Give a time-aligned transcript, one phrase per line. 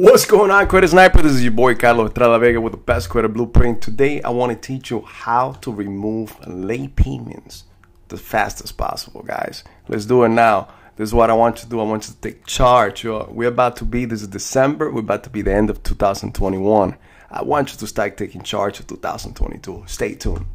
[0.00, 1.22] What's going on, Credit Sniper?
[1.22, 3.82] This is your boy Carlos Estrada Vega with the best credit blueprint.
[3.82, 7.64] Today, I want to teach you how to remove late payments
[8.06, 9.64] the fastest possible, guys.
[9.88, 10.68] Let's do it now.
[10.94, 11.80] This is what I want you to do.
[11.80, 13.02] I want you to take charge.
[13.02, 16.96] We're about to be, this is December, we're about to be the end of 2021.
[17.32, 19.82] I want you to start taking charge of 2022.
[19.88, 20.46] Stay tuned.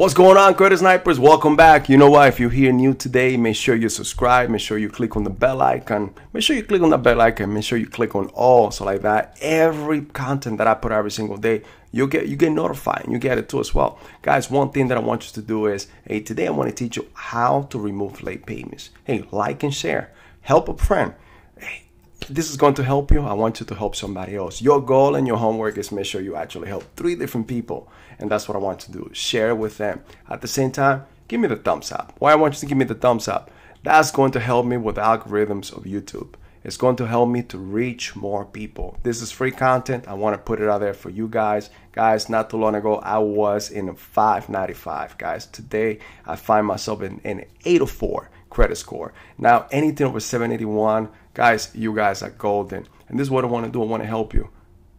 [0.00, 1.20] What's going on, credit snipers?
[1.20, 1.90] Welcome back.
[1.90, 2.28] You know what?
[2.28, 4.48] If you're here new today, make sure you subscribe.
[4.48, 6.14] Make sure you click on the bell icon.
[6.32, 7.52] Make sure you click on the bell icon.
[7.52, 9.36] Make sure you click on all, so like that.
[9.42, 13.02] Every content that I put every single day, you get you get notified.
[13.04, 14.50] and You get it too as well, guys.
[14.50, 16.96] One thing that I want you to do is, hey, today I want to teach
[16.96, 18.88] you how to remove late payments.
[19.04, 20.12] Hey, like and share.
[20.40, 21.12] Help a friend.
[22.30, 23.22] This is going to help you.
[23.22, 24.62] I want you to help somebody else.
[24.62, 27.90] Your goal and your homework is make sure you actually help three different people.
[28.20, 29.10] And that's what I want to do.
[29.12, 30.04] Share with them.
[30.28, 32.14] At the same time, give me the thumbs up.
[32.20, 33.50] Why I want you to give me the thumbs up?
[33.82, 36.34] That's going to help me with the algorithms of YouTube.
[36.62, 38.96] It's going to help me to reach more people.
[39.02, 40.06] This is free content.
[40.06, 41.70] I want to put it out there for you guys.
[41.90, 45.18] Guys, not too long ago, I was in a 595.
[45.18, 49.14] Guys, today I find myself in an 804 credit score.
[49.38, 51.08] Now, anything over 781,
[51.40, 52.86] guys, you guys are golden.
[53.08, 53.82] And this is what I want to do.
[53.82, 54.50] I want to help you.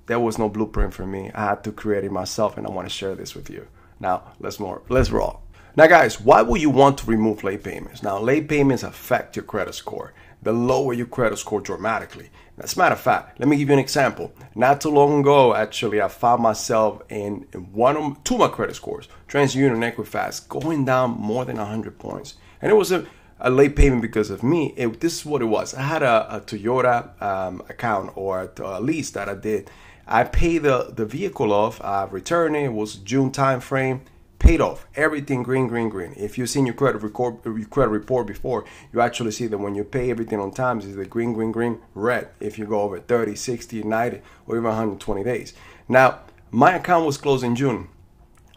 [0.07, 1.29] There was no blueprint for me.
[1.35, 3.67] I had to create it myself, and I want to share this with you.
[3.99, 4.81] Now, let's more.
[4.89, 5.43] Let's roll.
[5.75, 8.01] Now, guys, why would you want to remove late payments?
[8.01, 10.13] Now, late payments affect your credit score.
[10.41, 12.31] They lower your credit score dramatically.
[12.57, 14.33] As a matter of fact, let me give you an example.
[14.55, 18.75] Not too long ago, actually, I found myself in one of two of my credit
[18.75, 22.33] scores, TransUnion and Equifax, going down more than 100 points.
[22.63, 23.05] And it was a
[23.41, 24.73] a late payment because of me.
[24.77, 25.73] It, this is what it was.
[25.73, 29.69] I had a, a Toyota um, account or a, lease that I did.
[30.07, 31.81] I paid the, the vehicle off.
[31.81, 32.65] I returned it.
[32.65, 34.01] It was June time frame.
[34.37, 36.13] Paid off everything green, green, green.
[36.17, 39.75] If you've seen your credit record, your credit report before, you actually see that when
[39.75, 42.29] you pay everything on time, it's the green, green, green, red.
[42.39, 45.53] If you go over 30, 60, 90, or even 120 days.
[45.87, 47.89] Now, my account was closed in June.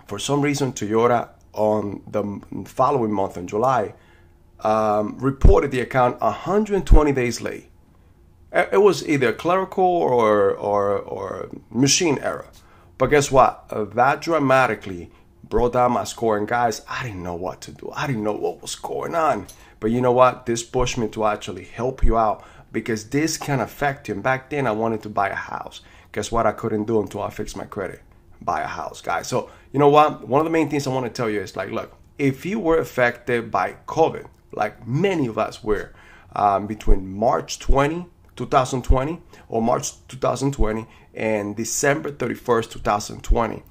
[0.06, 3.94] For some reason, Toyota on the following month in July
[4.64, 7.70] um, reported the account 120 days late.
[8.52, 12.46] It was either clerical or, or, or machine error.
[12.98, 13.64] But guess what?
[13.68, 15.10] Uh, that dramatically
[15.42, 16.38] brought down my score.
[16.38, 17.90] And guys, I didn't know what to do.
[17.94, 19.48] I didn't know what was going on.
[19.80, 20.46] But you know what?
[20.46, 24.14] This pushed me to actually help you out because this can affect you.
[24.14, 25.80] And back then, I wanted to buy a house.
[26.12, 26.46] Guess what?
[26.46, 28.00] I couldn't do until I fixed my credit.
[28.40, 29.26] Buy a house, guys.
[29.26, 30.26] So, you know what?
[30.28, 32.60] One of the main things I want to tell you is like, look, if you
[32.60, 34.26] were affected by COVID,
[34.56, 35.92] like many of us were,
[36.34, 38.06] um, between March 20,
[38.36, 43.62] 2020, or March 2020, and December 31st, 2020.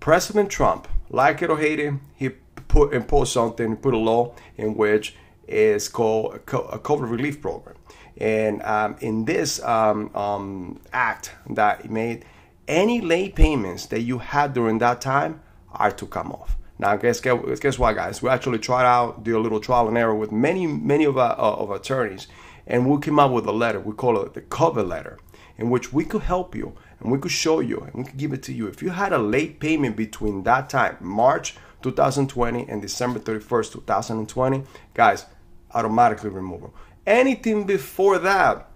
[0.00, 2.30] President Trump, like it or hate it, he
[2.68, 5.14] put imposed something, put a law in which
[5.46, 7.76] is called a COVID relief program.
[8.16, 12.24] And um, in this um, um, act that he made,
[12.68, 15.40] any late payments that you had during that time
[15.72, 16.56] are to come off.
[16.80, 18.22] Now, guess, guess guess what, guys?
[18.22, 21.32] We actually tried out, do a little trial and error with many many of our
[21.32, 22.26] uh, of attorneys,
[22.66, 23.78] and we came up with a letter.
[23.78, 25.18] We call it the cover letter,
[25.58, 28.32] in which we could help you and we could show you and we could give
[28.32, 28.66] it to you.
[28.66, 34.62] If you had a late payment between that time, March 2020 and December 31st, 2020,
[34.94, 35.26] guys,
[35.74, 36.74] automatically removal.
[37.06, 38.70] Anything before that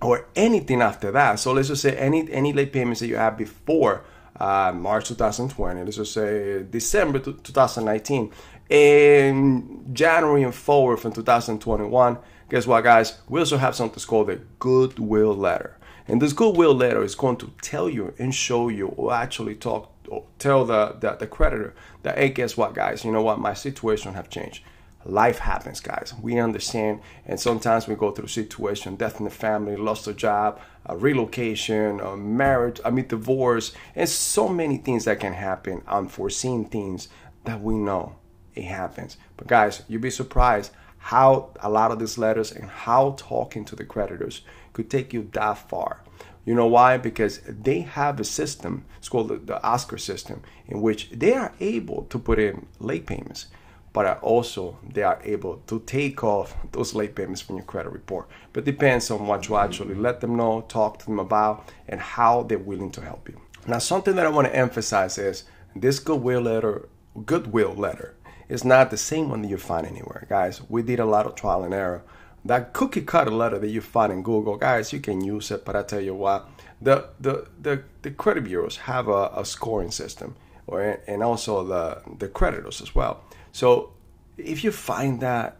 [0.00, 1.38] or anything after that.
[1.38, 4.04] So let's just say any any late payments that you have before
[4.38, 8.32] uh, March 2020, let's just say December 2019,
[8.70, 13.18] in January and forward from 2021, guess what, guys?
[13.28, 15.76] We also have something called a goodwill letter.
[16.08, 19.92] And this goodwill letter is going to tell you and show you, or actually talk,
[20.08, 23.04] or tell the, the, the creditor that, hey, guess what, guys?
[23.04, 23.38] You know what?
[23.38, 24.64] My situation have changed
[25.04, 26.14] life happens, guys.
[26.20, 30.60] We understand, and sometimes we go through situation, death in the family, lost a job,
[30.86, 36.64] a relocation, a marriage, I mean divorce, and so many things that can happen, unforeseen
[36.66, 37.08] things
[37.44, 38.16] that we know
[38.54, 39.16] it happens.
[39.36, 43.76] But guys, you'd be surprised how a lot of these letters and how talking to
[43.76, 44.42] the creditors
[44.72, 46.02] could take you that far.
[46.44, 46.96] You know why?
[46.96, 51.52] Because they have a system, it's called the, the Oscar system, in which they are
[51.60, 53.46] able to put in late payments
[53.92, 58.28] but also they are able to take off those late payments from your credit report.
[58.52, 62.42] But depends on what you actually let them know, talk to them about, and how
[62.42, 63.40] they're willing to help you.
[63.66, 65.44] Now, something that I want to emphasize is
[65.76, 66.88] this goodwill letter,
[67.26, 68.14] goodwill letter,
[68.48, 70.62] is not the same one that you find anywhere, guys.
[70.68, 72.02] We did a lot of trial and error.
[72.44, 75.76] That cookie cutter letter that you find in Google, guys, you can use it, but
[75.76, 76.48] I tell you what,
[76.80, 80.34] the the the, the credit bureaus have a, a scoring system,
[80.66, 83.22] or and also the the creditors as well.
[83.52, 83.92] So
[84.36, 85.56] if you find that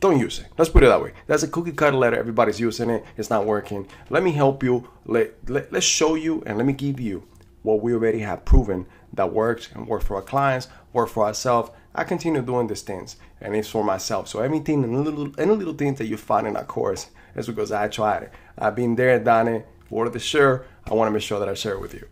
[0.00, 0.46] don't use it.
[0.56, 1.12] Let's put it that way.
[1.26, 2.18] That's a cookie cutter letter.
[2.18, 3.04] Everybody's using it.
[3.18, 3.86] It's not working.
[4.08, 4.88] Let me help you.
[5.04, 7.28] Let, let, let's show you and let me give you
[7.62, 11.70] what we already have proven that works and work for our clients, work for ourselves.
[11.94, 14.28] I continue doing these things and it's for myself.
[14.28, 17.70] So anything, any little, any little things that you find in our course is because
[17.70, 18.32] I tried it.
[18.56, 20.64] I've been there, done it, word the sure.
[20.90, 22.08] I want to make sure that I share it with you.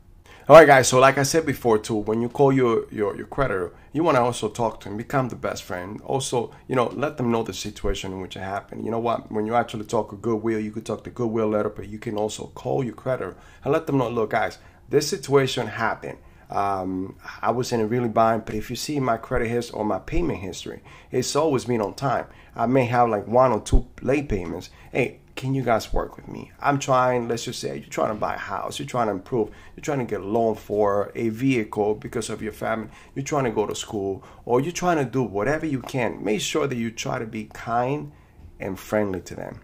[0.48, 0.88] All right, guys.
[0.88, 4.16] So, like I said before, too, when you call your your, your creditor, you want
[4.16, 6.00] to also talk to him, become the best friend.
[6.00, 8.82] Also, you know, let them know the situation in which it happened.
[8.82, 9.30] You know what?
[9.30, 12.16] When you actually talk a goodwill, you could talk the goodwill letter, but you can
[12.16, 14.56] also call your creditor and let them know, look, guys,
[14.88, 16.16] this situation happened.
[16.48, 19.84] Um, I was in a really bind, but if you see my credit history or
[19.84, 20.80] my payment history,
[21.10, 22.26] it's always been on time.
[22.56, 24.70] I may have like one or two late payments.
[24.92, 26.50] Hey, can you guys work with me?
[26.60, 29.50] I'm trying, let's just say you're trying to buy a house, you're trying to improve,
[29.76, 33.44] you're trying to get a loan for a vehicle because of your family, you're trying
[33.44, 36.24] to go to school, or you're trying to do whatever you can.
[36.24, 38.10] Make sure that you try to be kind
[38.58, 39.60] and friendly to them.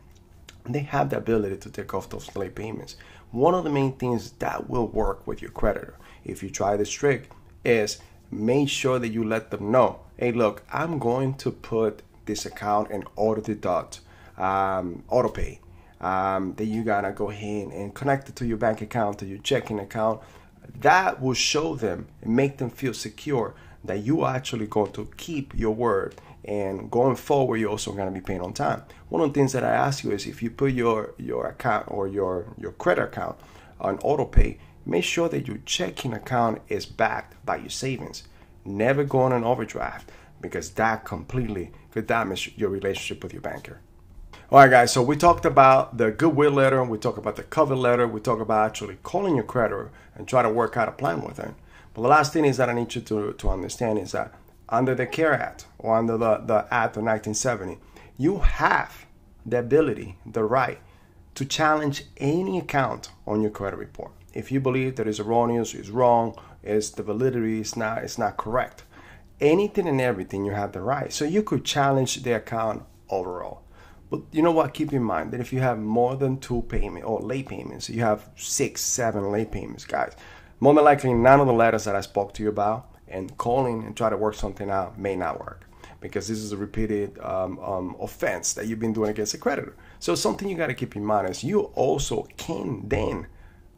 [0.65, 2.95] They have the ability to take off those late payments.
[3.33, 6.91] One of the main things that will work with your creditor, if you try this
[6.91, 7.33] trick,
[7.65, 7.99] is
[8.31, 12.93] make sure that you let them know hey, look, I'm going to put this account
[12.93, 13.99] in auto deduct,
[14.39, 15.59] um, auto pay
[16.05, 19.39] um, that you gotta go ahead and connect it to your bank account, to your
[19.39, 20.21] checking account.
[20.81, 23.55] That will show them and make them feel secure
[23.85, 26.15] that you are actually going to keep your word.
[26.45, 28.83] And going forward, you're also going to be paying on time.
[29.09, 31.87] One of the things that I ask you is if you put your, your account
[31.89, 33.37] or your, your credit account
[33.81, 38.25] on auto pay, make sure that your checking account is backed by your savings.
[38.63, 40.11] Never go on an overdraft
[40.43, 43.81] because that completely could damage your relationship with your banker.
[44.51, 44.93] All right, guys.
[44.93, 46.85] So we talked about the goodwill letter.
[46.85, 48.07] We talked about the cover letter.
[48.07, 51.37] We talked about actually calling your creditor and try to work out a plan with
[51.37, 51.57] them.
[51.95, 54.35] But the last thing is that I need you to, to understand is that
[54.69, 57.79] under the CARE Act or under the, the Act of 1970,
[58.19, 59.07] you have
[59.47, 60.79] the ability, the right
[61.37, 64.13] to challenge any account on your credit report.
[64.35, 68.37] If you believe that it's erroneous, it's wrong, it's the validity is not is not
[68.37, 68.83] correct,
[69.41, 71.13] anything and everything you have the right.
[71.13, 73.64] So you could challenge the account overall.
[74.15, 74.75] But you know what?
[74.75, 78.03] Keep in mind that if you have more than two payment or late payments, you
[78.03, 80.15] have six, seven late payments, guys.
[80.61, 83.83] More than likely, none of the letters that I spoke to you about and calling
[83.83, 85.67] and try to work something out may not work
[86.01, 89.75] because this is a repeated um, um, offense that you've been doing against a creditor.
[89.99, 93.27] So something you got to keep in mind is you also can then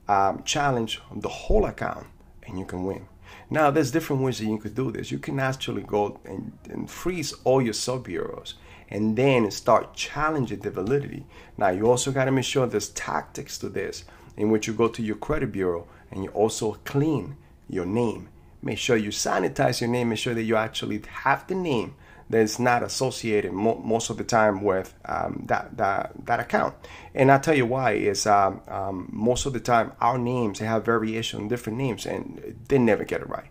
[0.07, 2.09] um, challenge the whole account
[2.47, 3.09] and you can win.
[3.49, 5.11] Now, there's different ways that you could do this.
[5.11, 8.57] You can actually go and, and freeze all your sub bureaus
[8.89, 11.27] and then start challenging the validity.
[11.57, 14.05] Now, you also got to make sure there's tactics to this
[14.37, 17.37] in which you go to your credit bureau and you also clean
[17.69, 18.29] your name.
[18.63, 21.95] Make sure you sanitize your name, make sure that you actually have the name
[22.29, 26.75] that's not associated mo- most of the time with um, that, that, that account.
[27.15, 30.67] And I'll tell you why is um, um, most of the time our names they
[30.67, 33.47] have variation, different names, and they never get it right.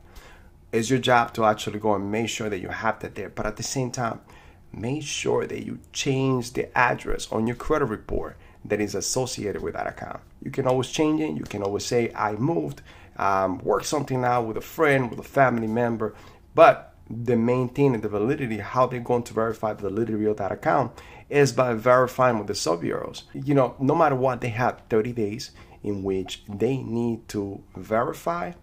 [0.71, 3.29] It's your job to actually go and make sure that you have that there.
[3.29, 4.19] But at the same time,
[4.75, 9.73] make sure that you change the address on your credit report that is associated with
[9.73, 10.19] that account.
[10.41, 11.35] You can always change it.
[11.35, 12.81] You can always say, I moved,
[13.17, 16.15] um, work something out with a friend, with a family member.
[16.53, 20.37] But the main thing and the validity, how they're going to verify the validity of
[20.37, 20.91] that account
[21.29, 23.23] is by verifying with the sub bureaus.
[23.33, 25.51] You know, no matter what, they have 30 days
[25.83, 28.53] in which they need to verify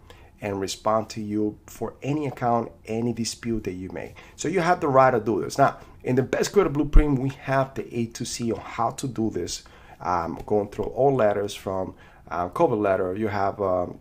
[0.43, 4.17] and respond to you for any account, any dispute that you make.
[4.37, 5.57] So you have the right to do this.
[5.57, 9.07] Now, in the Best Credit Blueprint, we have the A to C on how to
[9.09, 9.63] do this,
[10.01, 11.95] um, going through all letters from
[12.29, 13.99] uh, cover letter, you have um,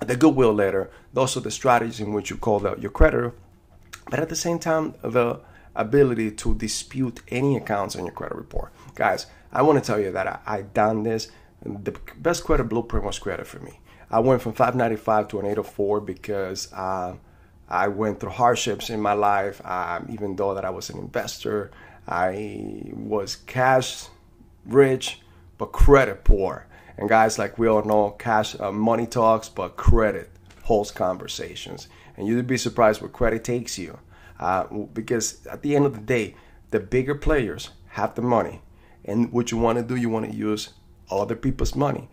[0.00, 3.34] the goodwill letter, those are the strategies in which you call out your creditor,
[4.08, 5.40] but at the same time, the
[5.74, 8.72] ability to dispute any accounts on your credit report.
[8.94, 11.28] Guys, I want to tell you that I, I done this.
[11.62, 13.80] The Best Credit Blueprint was created for me.
[14.10, 17.14] I went from 595 to an 804 because uh,
[17.68, 19.60] I went through hardships in my life.
[19.64, 21.70] Um, even though that I was an investor,
[22.06, 24.06] I was cash
[24.64, 25.20] rich
[25.58, 26.66] but credit poor.
[26.98, 30.30] And guys, like we all know, cash uh, money talks, but credit
[30.62, 31.88] holds conversations.
[32.16, 33.98] And you'd be surprised where credit takes you,
[34.40, 36.34] uh, because at the end of the day,
[36.70, 38.62] the bigger players have the money,
[39.04, 40.70] and what you want to do, you want to use
[41.10, 42.08] other people's money,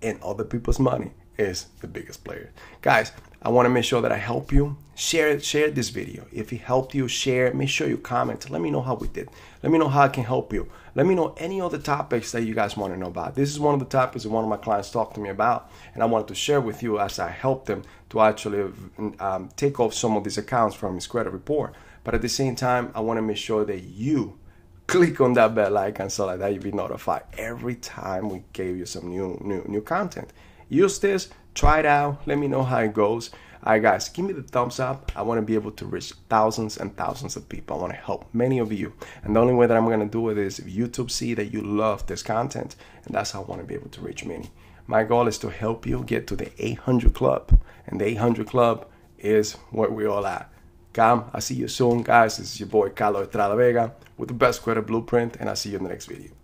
[0.00, 2.50] and other people's money is the biggest player.
[2.82, 6.26] Guys, I want to make sure that I help you share share this video.
[6.30, 7.54] If it helped you, share.
[7.54, 8.50] Make sure you comment.
[8.50, 9.30] Let me know how we did.
[9.62, 10.68] Let me know how I can help you.
[10.94, 13.34] Let me know any other topics that you guys want to know about.
[13.34, 15.70] This is one of the topics that one of my clients talked to me about,
[15.94, 18.72] and I wanted to share with you as I help them to actually
[19.18, 21.74] um, take off some of these accounts from his credit report.
[22.04, 24.38] But at the same time, I want to make sure that you
[24.86, 28.84] click on that bell icon so that you'll be notified every time we gave you
[28.84, 30.32] some new new new content.
[30.70, 33.30] Use this, try it out, let me know how it goes.
[33.64, 35.12] All right, guys, give me the thumbs up.
[35.14, 37.76] I want to be able to reach thousands and thousands of people.
[37.76, 38.94] I want to help many of you.
[39.22, 41.52] And the only way that I'm going to do it is if YouTube see that
[41.52, 42.76] you love this content.
[43.04, 44.50] And that's how I want to be able to reach many.
[44.86, 47.60] My goal is to help you get to the 800 club.
[47.86, 48.86] And the 800 club
[49.18, 50.50] is where we all at.
[50.94, 52.38] Come, I'll see you soon, guys.
[52.38, 55.36] This is your boy Carlos Estrada Vega with the best credit blueprint.
[55.36, 56.39] And I'll see you in the next video.